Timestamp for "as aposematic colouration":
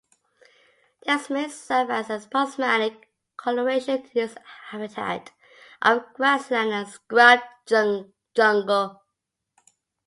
1.91-3.99